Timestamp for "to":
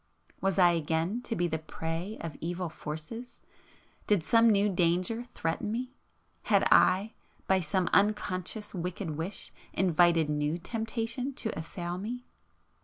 1.25-1.35, 11.35-11.55